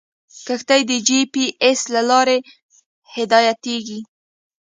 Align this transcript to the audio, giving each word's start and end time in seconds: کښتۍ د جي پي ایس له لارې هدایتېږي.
کښتۍ 0.47 0.81
د 0.89 0.91
جي 1.07 1.19
پي 1.33 1.45
ایس 1.65 1.81
له 1.93 2.01
لارې 2.09 2.37
هدایتېږي. 3.15 3.99